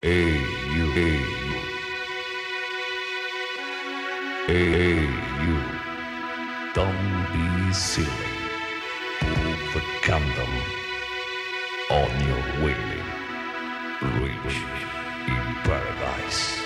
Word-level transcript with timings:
Hey, 0.00 0.38
Don't 6.72 7.26
be 7.32 7.72
silly. 7.72 8.06
On 11.90 12.10
your 12.28 12.64
way. 12.64 12.76
Reach 14.20 14.62
in 15.26 15.54
paradise. 15.64 16.57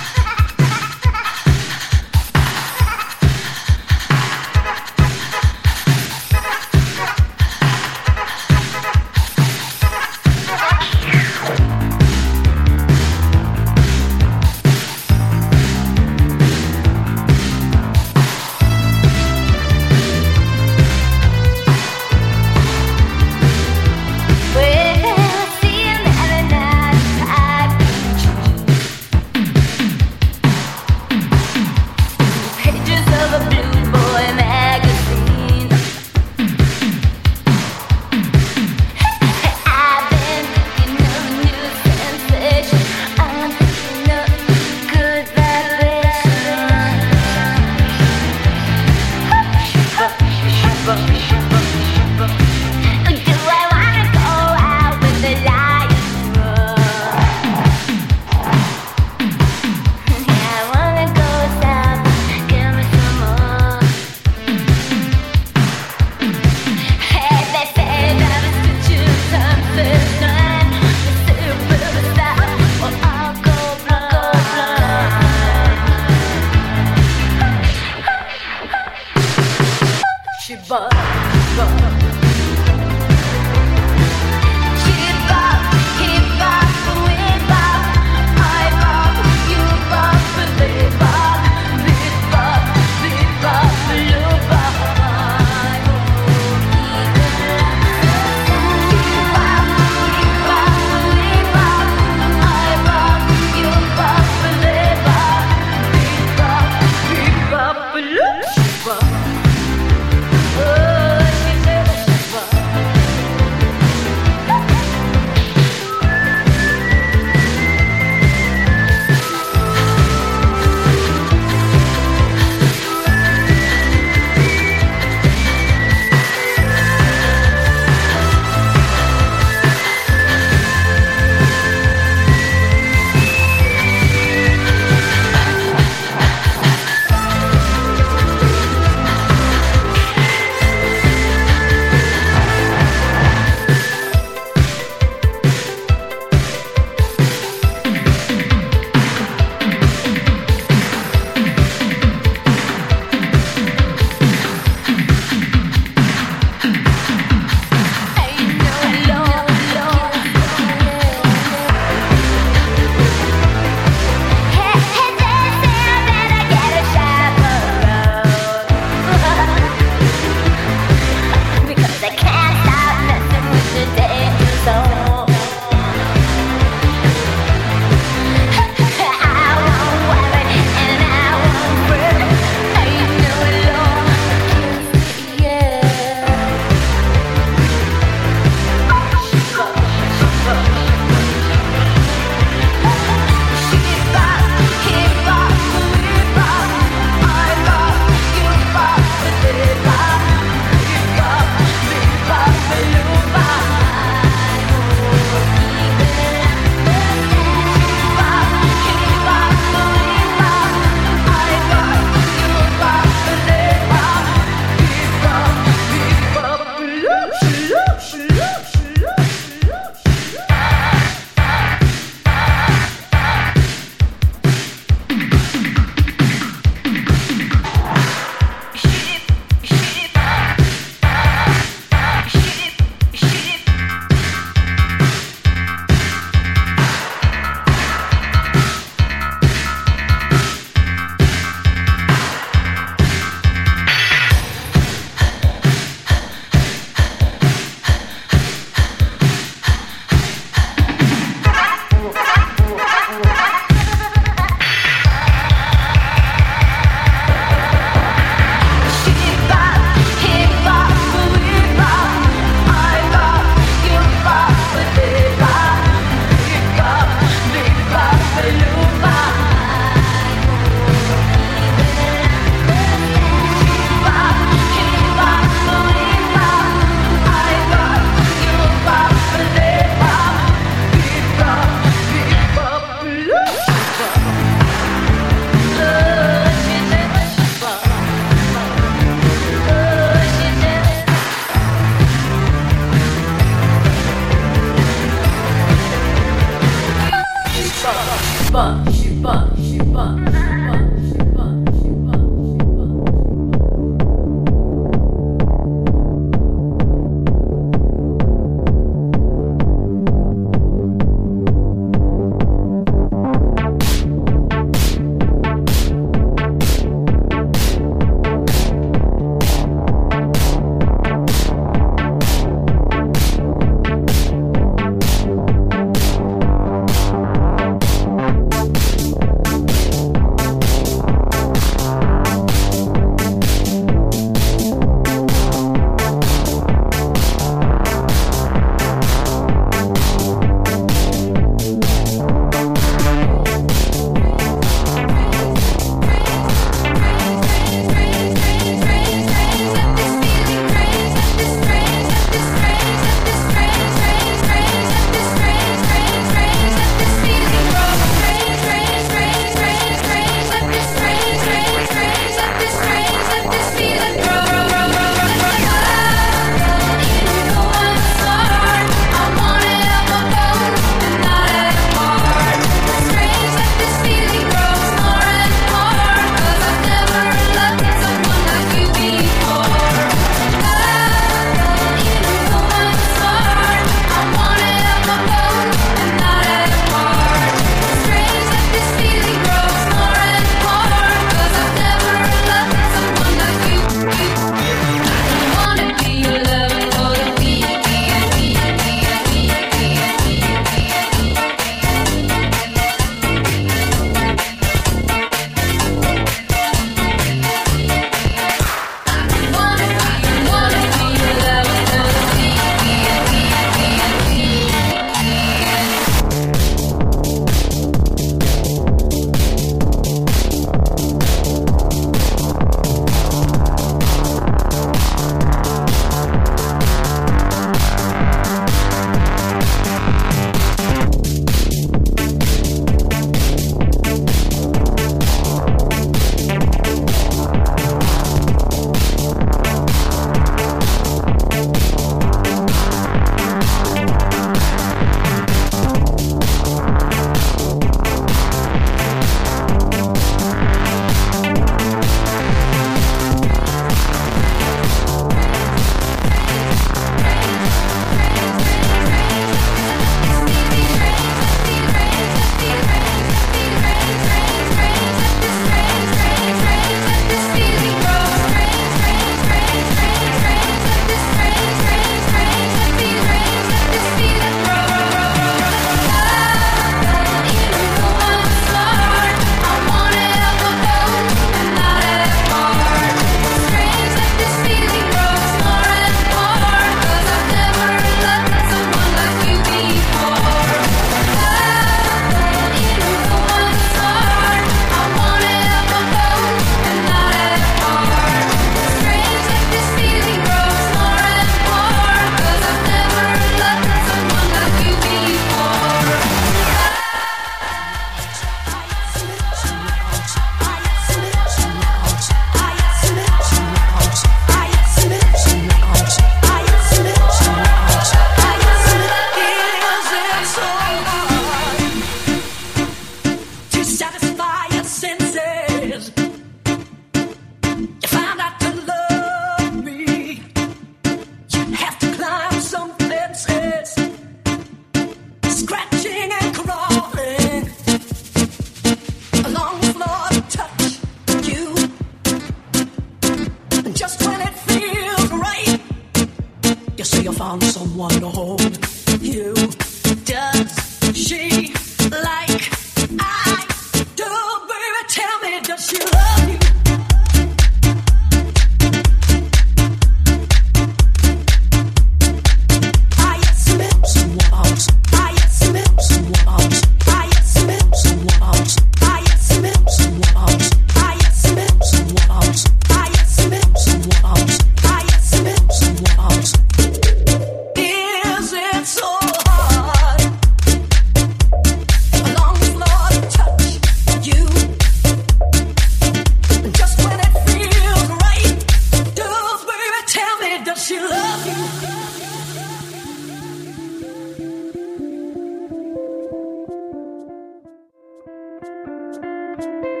Podcast. 599.61 600.00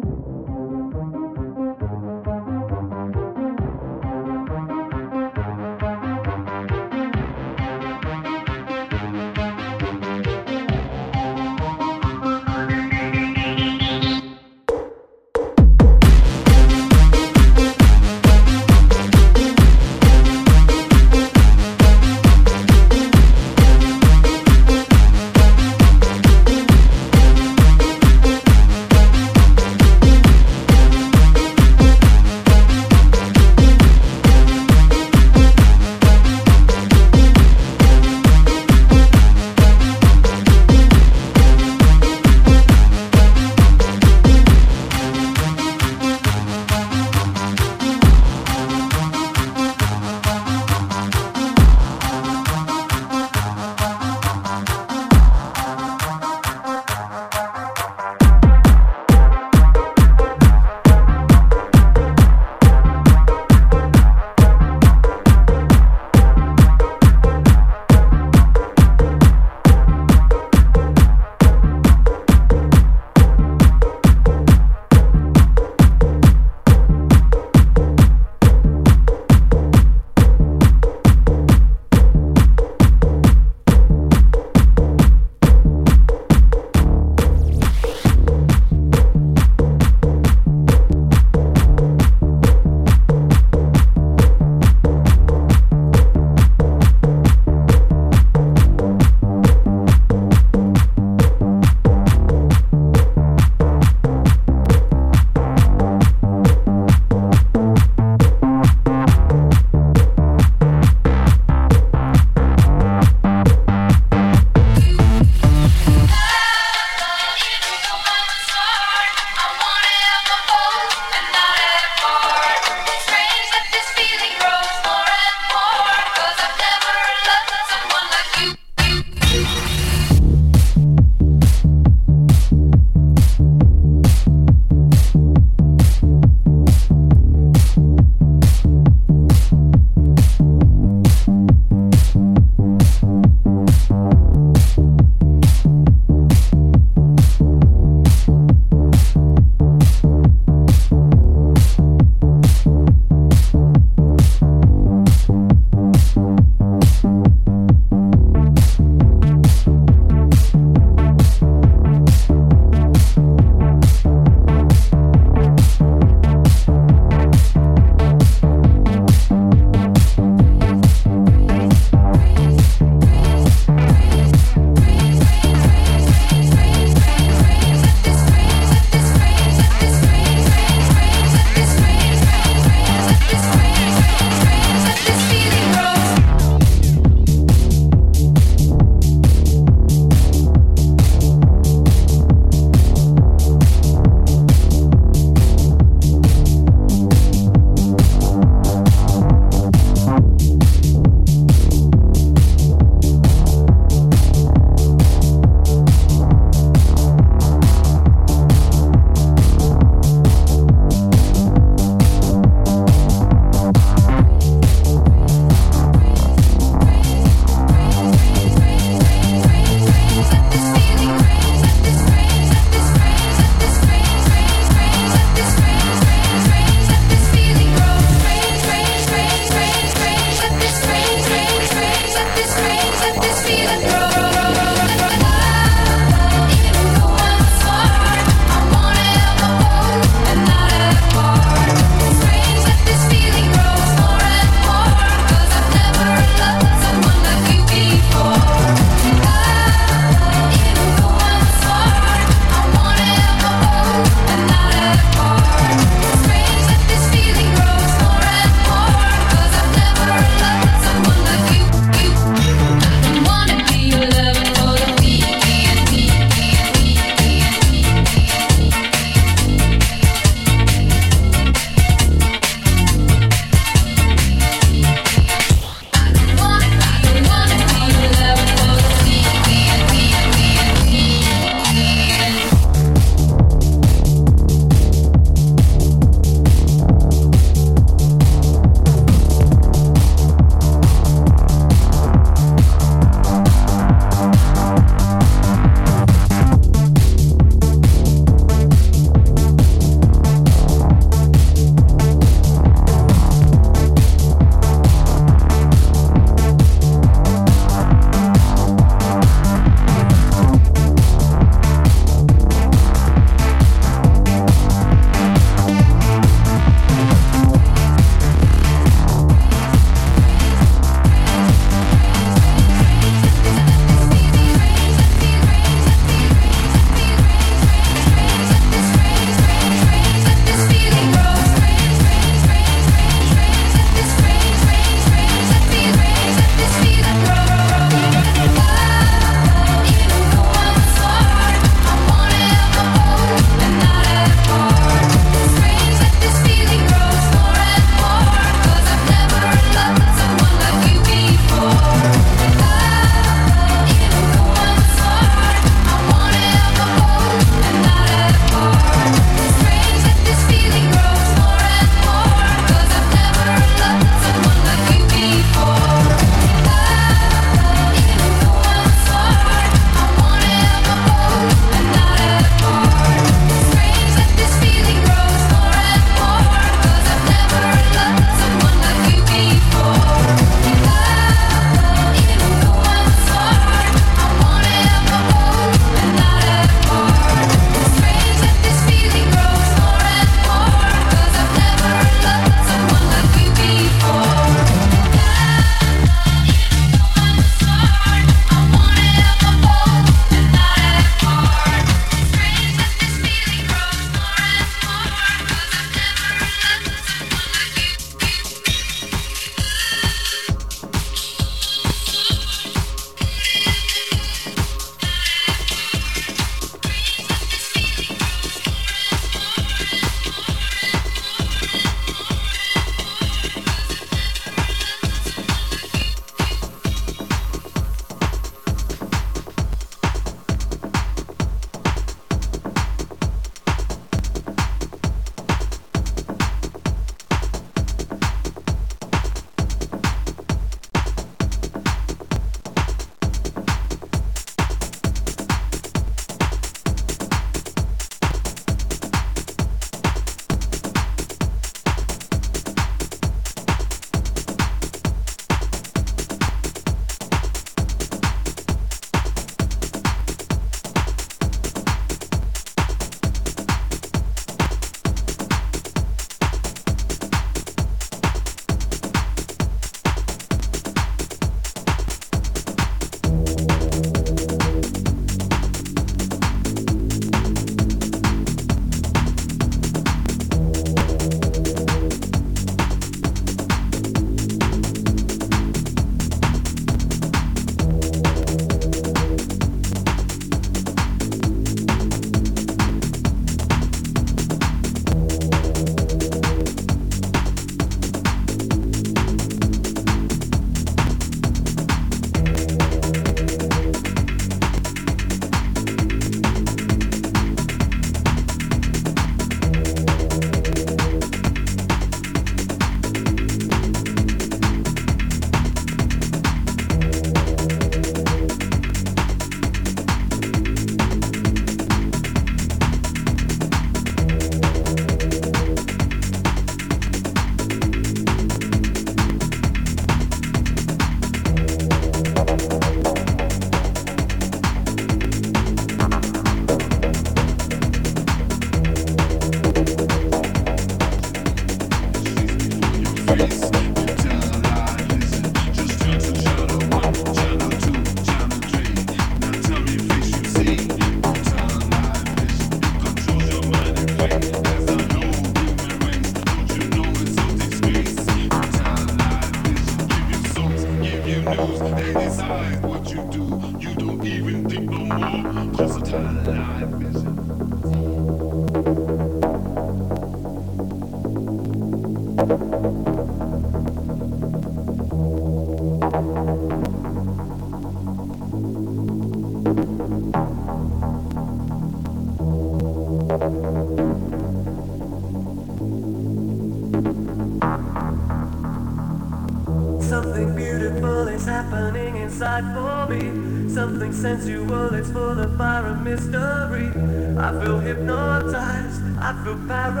sensual, 594.21 594.93
it's 594.93 595.09
full 595.09 595.39
of 595.39 595.57
fire 595.57 595.87
and 595.87 596.03
mystery. 596.03 596.89
I 597.37 597.63
feel 597.63 597.79
hypnotized, 597.79 599.01
I 599.17 599.33
feel 599.43 599.57
paralyzed. 599.67 600.00